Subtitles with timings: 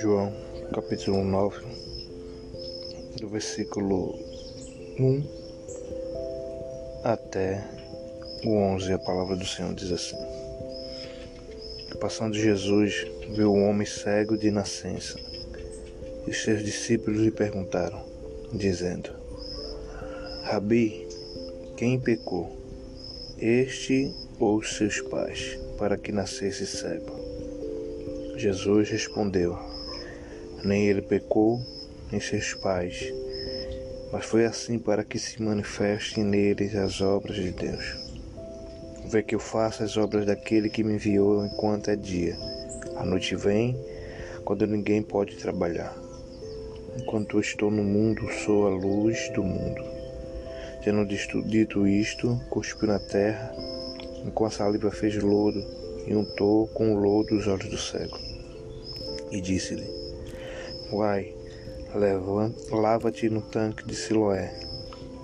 [0.00, 0.32] João,
[0.72, 1.64] capítulo 9,
[3.20, 4.14] do versículo
[4.98, 5.24] 1
[7.02, 7.64] até
[8.44, 10.16] o 11, a palavra do Senhor diz assim:
[12.00, 15.18] Passando Jesus, viu um homem cego de nascença,
[16.26, 18.04] e os seus discípulos lhe perguntaram,
[18.52, 19.10] dizendo:
[20.44, 21.08] Rabi,
[21.76, 22.50] quem pecou,
[23.38, 27.14] este ou seus pais, para que nascesse cego?
[28.36, 29.56] Jesus respondeu:
[30.64, 31.60] Nem ele pecou,
[32.10, 33.12] nem seus pais,
[34.10, 37.96] mas foi assim para que se manifestem neles as obras de Deus.
[39.10, 42.36] Vê que eu faço as obras daquele que me enviou enquanto é dia.
[42.96, 43.76] A noite vem,
[44.44, 45.94] quando ninguém pode trabalhar.
[46.96, 49.84] Enquanto eu estou no mundo, sou a luz do mundo.
[50.82, 53.54] Tendo dito isto, cuspiu na terra,
[54.26, 55.64] e com a saliva fez lodo,
[56.06, 58.18] e untou com o lodo os olhos do cego.
[59.30, 59.86] E disse-lhe:
[60.92, 61.34] Vai,
[62.70, 64.52] lava-te no tanque de Siloé,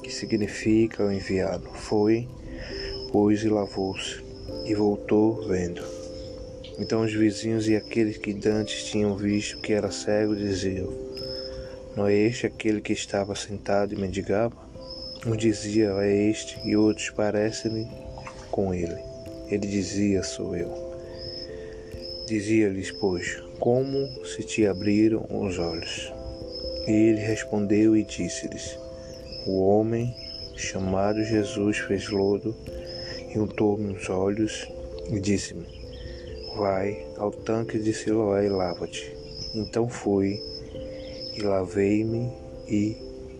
[0.03, 1.69] que significa o enviado.
[1.75, 2.29] Foi,
[3.11, 4.23] pois, e lavou-se,
[4.65, 5.83] e voltou vendo.
[6.79, 10.93] Então os vizinhos e aqueles que dantes tinham visto que era cego diziam:
[11.97, 14.57] Não é este aquele que estava sentado e mendigava?
[15.27, 18.06] Um dizia: É este, e outros parecem
[18.57, 18.97] com ele.
[19.49, 20.73] Ele dizia: Sou eu.
[22.27, 26.13] Dizia-lhes, pois, como se te abriram os olhos.
[26.87, 28.77] Ele respondeu e disse-lhes:
[29.47, 30.13] O homem
[30.57, 32.57] chamado Jesus fez lodo
[33.33, 34.67] e untou-me os olhos
[35.11, 35.67] e disse-me:
[36.57, 39.15] Vai ao tanque de Siloé e lava-te.
[39.55, 40.41] Então fui
[41.37, 42.33] e lavei-me
[42.67, 42.97] e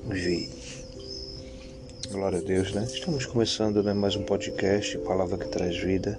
[0.09, 0.51] vi.
[2.11, 2.85] Glória a Deus, né?
[2.85, 6.19] Estamos começando né, mais um podcast, Palavra que Traz Vida.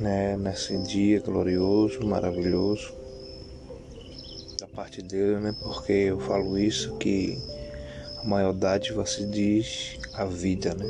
[0.00, 3.04] Né, nesse dia glorioso, maravilhoso
[4.74, 5.54] parte dele, né?
[5.62, 7.38] Porque eu falo isso que
[8.18, 10.86] a maior dádiva se diz a vida, né?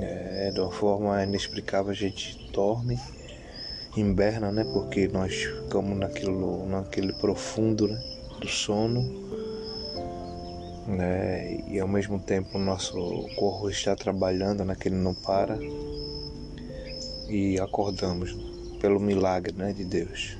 [0.00, 2.98] É, de uma forma inexplicável a gente dorme,
[3.96, 4.64] inverna, né?
[4.64, 8.02] Porque nós ficamos naquilo, naquele profundo né?
[8.40, 9.02] do sono,
[10.96, 11.62] né?
[11.68, 12.94] E ao mesmo tempo o nosso
[13.36, 14.76] corpo está trabalhando, né?
[14.78, 15.58] Que ele não para
[17.28, 18.36] e acordamos
[18.80, 19.72] pelo milagre, né?
[19.72, 20.36] De Deus.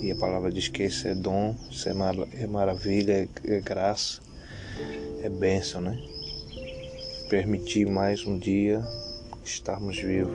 [0.00, 3.60] E a palavra diz que isso é dom, isso é, mar é maravilha, é, é
[3.60, 4.20] graça,
[5.22, 5.98] é bênção, né?
[7.28, 8.82] Permitir mais um dia
[9.44, 10.32] estarmos vivos.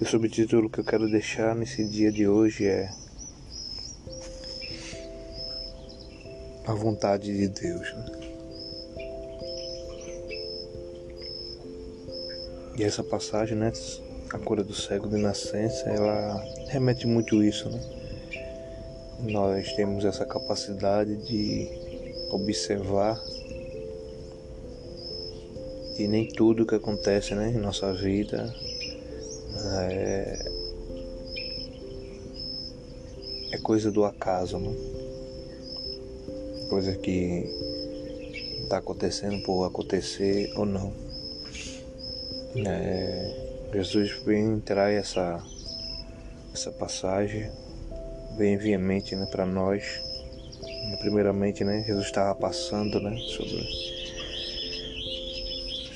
[0.00, 2.90] E o subtítulo que eu quero deixar nesse dia de hoje é
[6.70, 7.92] A vontade de Deus.
[7.94, 8.06] Né?
[12.78, 13.72] E essa passagem, né?
[14.32, 17.80] A cura do cego de nascença, ela remete muito isso, né?
[19.22, 21.68] nós temos essa capacidade de
[22.30, 23.20] observar
[25.98, 28.54] e nem tudo que acontece né, em nossa vida
[29.82, 30.38] é,
[33.52, 34.99] é coisa do acaso, né?
[36.70, 37.44] Coisa que
[38.62, 40.92] está acontecendo por acontecer ou não.
[42.64, 45.42] É, Jesus vem entrar essa,
[46.54, 47.50] essa passagem
[48.38, 50.00] bem veemente né, para nós.
[51.00, 53.62] Primeiramente, né, Jesus estava passando né, sobre,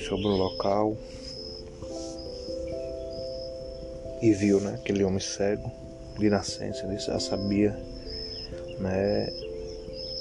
[0.05, 0.97] sobre o local
[4.21, 5.71] e viu né, aquele homem cego
[6.19, 7.71] de nascença, ele já sabia.
[8.79, 9.44] Né,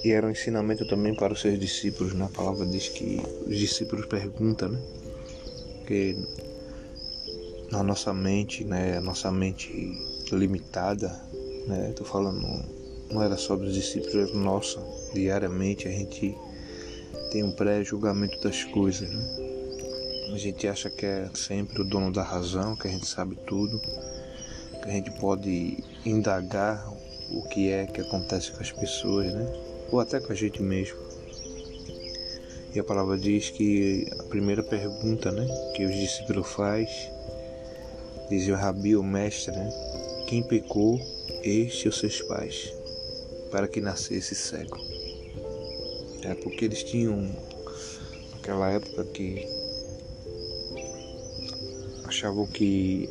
[0.05, 2.13] e era um ensinamento também para os seus discípulos.
[2.13, 2.27] Né?
[2.27, 4.79] A palavra diz que os discípulos perguntam, né?
[5.87, 6.17] Que
[7.73, 9.99] na nossa mente, né, a nossa mente
[10.31, 11.09] limitada,
[11.67, 11.93] né?
[11.97, 12.47] Tô falando,
[13.11, 14.79] não era só dos discípulos, era nossa.
[15.15, 16.37] Diariamente a gente
[17.33, 20.35] tem um pré-julgamento das coisas, né?
[20.35, 23.81] A gente acha que é sempre o dono da razão, que a gente sabe tudo,
[24.83, 26.93] que a gente pode indagar
[27.31, 29.74] o que é que acontece com as pessoas, né?
[29.91, 30.99] Ou até com a gente mesmo.
[32.75, 35.47] E a palavra diz que a primeira pergunta, né,
[35.77, 36.91] que os discípulos faz,
[38.29, 39.71] diz o Rabi, o mestre, né?
[40.27, 40.99] Quem pecou
[41.45, 42.73] este os seus pais,
[43.51, 44.77] para que nascesse cego.
[46.25, 47.31] É porque eles tinham
[48.33, 49.47] naquela época que
[52.05, 53.09] achavam que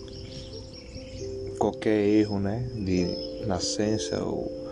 [1.58, 4.63] qualquer erro, né, de nascença ou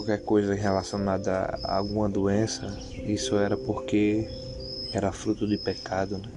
[0.00, 2.74] qualquer coisa relacionada a alguma doença,
[3.04, 4.26] isso era porque
[4.94, 6.30] era fruto de pecado, né?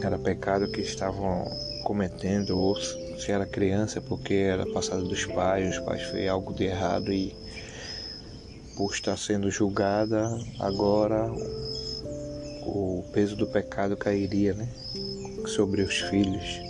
[0.00, 1.50] era pecado que estavam
[1.82, 6.64] cometendo, ou se era criança porque era passado dos pais, os pais fez algo de
[6.64, 7.34] errado e
[8.76, 10.30] por estar sendo julgada,
[10.60, 11.28] agora
[12.64, 14.68] o peso do pecado cairia, né,
[15.46, 16.60] sobre os filhos.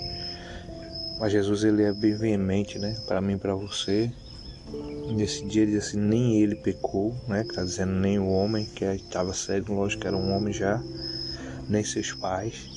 [1.20, 4.10] Mas Jesus ele é bem veemente, né, para mim e para você.
[5.14, 8.64] Nesse dia ele diz assim, nem ele pecou, né, que está dizendo nem o homem
[8.64, 10.82] que estava cego, lógico que era um homem já,
[11.69, 12.70] nem seus pais,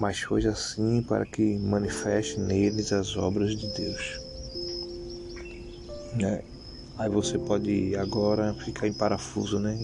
[0.00, 4.20] mas foi assim para que manifeste neles as obras de Deus.
[6.14, 6.42] Né?
[6.98, 9.78] Aí você pode agora ficar em parafuso, né?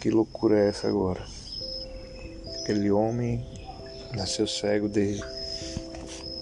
[0.00, 1.22] Que loucura é essa agora?
[2.62, 3.44] Aquele homem
[4.14, 5.24] nasceu cego desde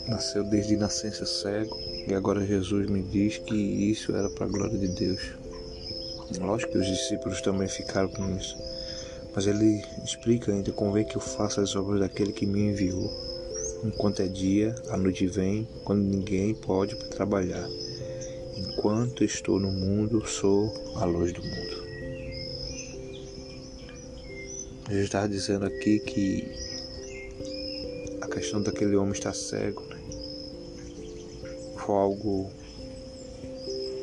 [0.07, 4.79] nasceu desde nascença cego e agora Jesus me diz que isso era para a glória
[4.79, 5.21] de Deus.
[6.41, 8.57] Lógico que os discípulos também ficaram com isso,
[9.35, 13.11] mas ele explica ainda convém que eu faça as obras daquele que me enviou.
[13.85, 17.69] Enquanto é dia, a noite vem, quando ninguém pode trabalhar.
[18.57, 21.89] Enquanto estou no mundo, sou a luz do mundo.
[24.89, 26.51] Jesus estava dizendo aqui que
[28.23, 29.98] a questão daquele homem estar cego né?
[31.89, 32.51] Foi algo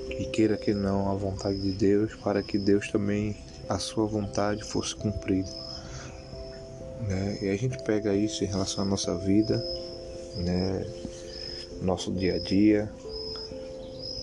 [0.09, 3.37] que queira que não a vontade de Deus, para que Deus também
[3.69, 5.51] a sua vontade fosse cumprida.
[7.07, 7.37] Né?
[7.43, 9.63] E a gente pega isso em relação à nossa vida,
[10.37, 10.83] né?
[11.83, 12.91] nosso dia a dia,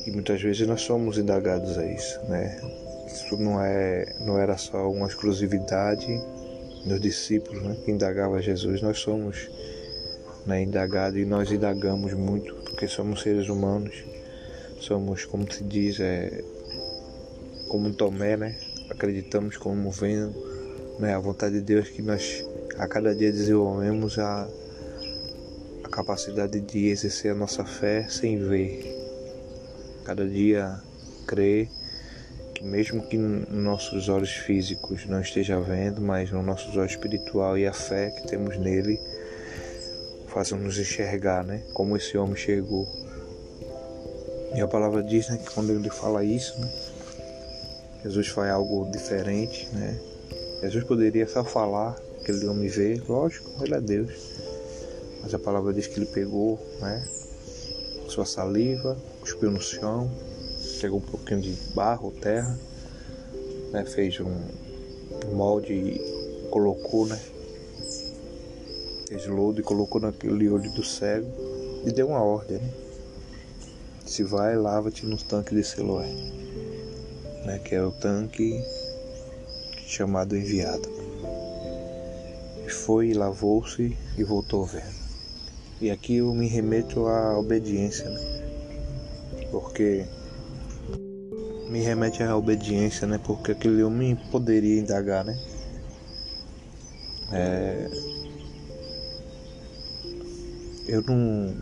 [0.06, 2.60] e muitas vezes nós somos indagados a isso, né?
[3.06, 6.20] Isso não é, não era só uma exclusividade
[6.84, 9.48] nos discípulos né, que indagavam Jesus, nós somos
[10.46, 14.04] né, indagados e nós indagamos muito, porque somos seres humanos,
[14.80, 16.42] somos, como se diz, é,
[17.68, 18.56] como Tomé, né?
[18.90, 20.34] acreditamos como vendo
[20.98, 22.44] né, a vontade de Deus que nós
[22.78, 24.48] a cada dia desenvolvemos a,
[25.84, 28.98] a capacidade de exercer a nossa fé sem ver.
[30.04, 30.80] Cada dia
[31.26, 31.68] crer
[32.62, 37.72] mesmo que nossos olhos físicos não esteja vendo, mas no nosso olho espiritual e a
[37.72, 39.00] fé que temos nele
[40.32, 41.62] façam nos enxergar, né?
[41.74, 42.88] Como esse homem chegou.
[44.54, 46.70] E a palavra diz né, que quando ele fala isso, né,
[48.02, 49.98] Jesus faz algo diferente, né?
[50.62, 54.12] Jesus poderia só falar, aquele homem vê, lógico, ele é Deus.
[55.22, 57.06] Mas a palavra diz que ele pegou, né?
[58.08, 60.10] Sua saliva, cuspiu no chão,
[60.80, 62.58] pegou um pouquinho de barro, terra,
[63.72, 64.34] né, fez um
[65.34, 67.18] molde e colocou, né,
[69.12, 71.28] fez lodo e colocou naquele olho do cego
[71.84, 72.70] e deu uma ordem, né,
[74.06, 76.08] se vai, lava-te no tanque de Siloé,
[77.44, 78.58] né, que é o tanque
[79.86, 80.88] chamado enviado.
[82.66, 85.02] E foi, lavou-se e voltou vendo.
[85.80, 88.20] E aqui eu me remeto à obediência, né?
[89.50, 90.06] Porque
[91.68, 93.18] me remete à obediência, né?
[93.18, 95.36] Porque aquele homem poderia indagar, né?
[97.32, 98.11] É...
[100.86, 101.56] Eu não,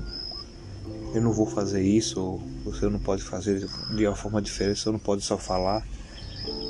[1.15, 4.99] eu não vou fazer isso, você não pode fazer de uma forma diferente, você não
[4.99, 5.87] pode só falar,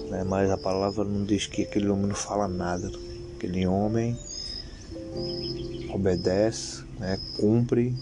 [0.08, 0.24] né?
[0.24, 2.90] Mas a palavra não diz que aquele homem não fala nada.
[3.36, 4.18] Aquele homem
[5.92, 7.18] obedece, né?
[7.38, 7.94] Cumpre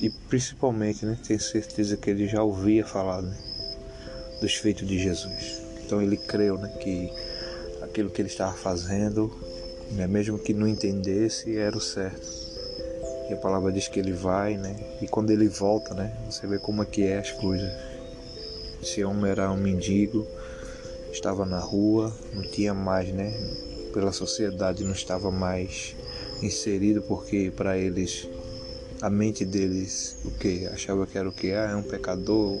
[0.00, 1.18] e principalmente, né?
[1.26, 3.36] Tem certeza que ele já ouvia falar, né?
[4.40, 5.62] dos feitos de Jesus.
[5.84, 7.10] Então ele creu né, que
[7.82, 9.32] aquilo que ele estava fazendo,
[9.92, 12.45] né, mesmo que não entendesse, era o certo.
[13.28, 14.76] E a palavra diz que ele vai, né?
[15.00, 16.16] E quando ele volta, né?
[16.30, 17.70] Você vê como é que é as coisas.
[18.82, 20.26] Esse homem era um mendigo,
[21.10, 23.32] estava na rua, não tinha mais, né?
[23.92, 25.96] Pela sociedade não estava mais
[26.42, 28.28] inserido porque para eles
[29.00, 32.60] a mente deles o que achava que era o que ah, é um pecador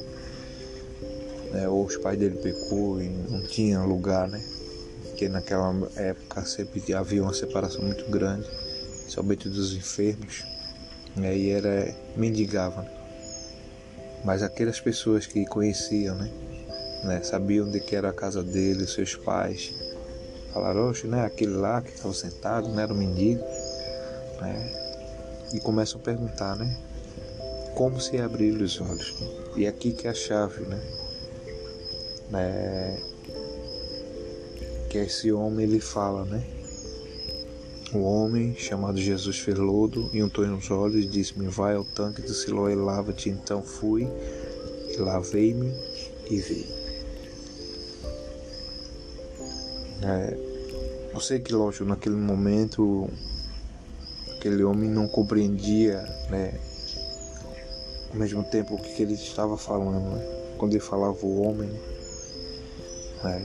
[1.52, 1.68] né?
[1.68, 4.42] ou os pais dele pecou e não tinha lugar, né?
[5.02, 8.46] Porque naquela época sempre havia uma separação muito grande,
[9.08, 10.44] somente dos enfermos,
[11.16, 11.36] né?
[11.36, 12.82] e era mendigava.
[12.82, 12.90] Né?
[14.24, 16.30] Mas aquelas pessoas que conheciam, né?
[17.04, 17.22] né?
[17.22, 19.72] Sabiam de que era a casa dele, seus pais,
[20.52, 21.24] falaram, oxe, né?
[21.24, 23.44] Aquele lá que estava sentado, não era um mendigo,
[24.40, 24.72] né?
[25.54, 26.76] E começam a perguntar, né?
[27.74, 29.14] Como se abrir os olhos?
[29.56, 30.80] E aqui que é a chave, né?
[32.30, 32.98] né,
[34.90, 36.42] que esse homem ele fala, né?
[37.96, 42.20] O homem chamado Jesus fez lodo e untou nos olhos e disse-me: Vai ao tanque
[42.20, 43.30] de Siloé e lava-te.
[43.30, 44.06] Então fui,
[44.98, 45.72] lavei-me
[46.30, 46.66] e vi.
[50.02, 50.36] É,
[51.14, 53.08] eu sei que, lógico, naquele momento
[54.36, 56.52] aquele homem não compreendia, né?
[58.10, 60.52] Ao mesmo tempo o que ele estava falando, né?
[60.58, 61.70] Quando ele falava o homem,
[63.24, 63.42] né?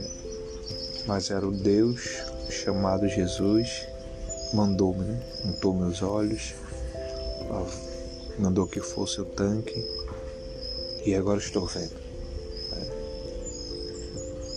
[1.06, 2.18] Mas era o Deus
[2.50, 3.90] chamado Jesus,
[4.52, 5.20] mandou-me, né?
[5.44, 6.54] Montou meus olhos,
[8.38, 9.84] mandou que fosse o tanque
[11.04, 12.02] e agora estou vendo.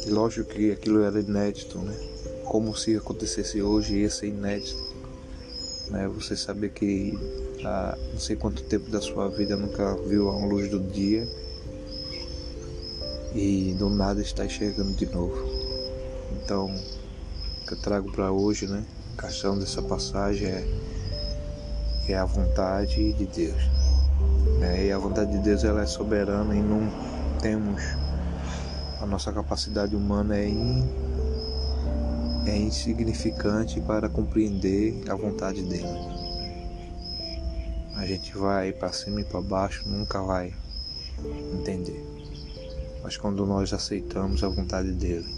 [0.06, 1.96] E lógico que aquilo era inédito, né?
[2.46, 4.84] Como se acontecesse hoje ia ser inédito.
[5.90, 6.08] Né?
[6.10, 7.18] Você saber que
[7.64, 11.28] há não sei quanto tempo da sua vida nunca viu a luz do dia
[13.34, 15.36] e do nada está enxergando de novo.
[16.44, 18.86] Então, o que eu trago para hoje, né?
[19.18, 20.68] A questão dessa passagem é,
[22.10, 23.64] é a vontade de Deus.
[24.60, 24.88] Né?
[24.88, 26.82] E a vontade de Deus ela é soberana e não
[27.42, 27.82] temos
[29.02, 30.84] a nossa capacidade humana é, in,
[32.46, 35.88] é insignificante para compreender a vontade dele.
[37.96, 40.54] A gente vai para cima e para baixo, nunca vai
[41.54, 42.06] entender.
[43.02, 45.34] Mas quando nós aceitamos a vontade dele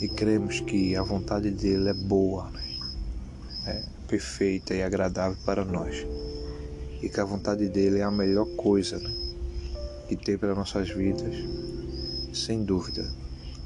[0.00, 2.69] e cremos que a vontade dele é boa, né?
[3.66, 6.06] É perfeita e agradável para nós,
[7.02, 9.10] e que a vontade dele é a melhor coisa né,
[10.08, 11.34] que tem para nossas vidas,
[12.32, 13.02] sem dúvida.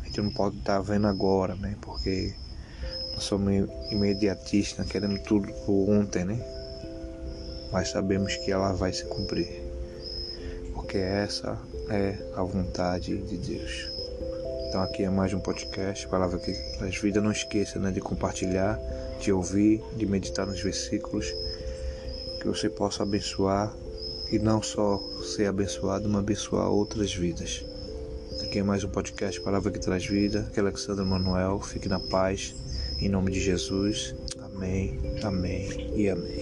[0.03, 1.77] A gente não pode estar vendo agora, né?
[1.81, 2.35] Porque
[3.15, 6.39] nós somos imediatistas, querendo tudo por ontem, né?
[7.73, 9.63] Mas sabemos que ela vai se cumprir.
[10.75, 11.59] Porque essa
[11.89, 13.94] é a vontade de Deus.
[14.75, 16.51] Então aqui é mais um podcast, palavra que
[16.85, 18.77] as vidas não esqueça né, de compartilhar,
[19.21, 21.33] de ouvir, de meditar nos versículos
[22.41, 23.73] que você possa abençoar
[24.33, 27.65] e não só ser abençoado, mas abençoar outras vidas.
[28.43, 30.41] Aqui é mais um podcast Palavra que Traz Vida.
[30.41, 31.61] Aqui é Alexandre Manuel.
[31.61, 32.53] Fique na paz.
[32.99, 34.13] Em nome de Jesus.
[34.43, 36.34] Amém, amém e amém.